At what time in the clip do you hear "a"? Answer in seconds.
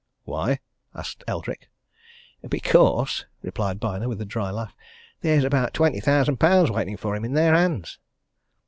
4.19-4.25